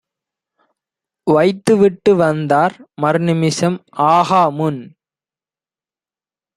[1.27, 3.77] வைத்துவிட்டு வந்தார் மறுநிமிஷம்
[4.09, 4.81] ஆகாமுன்.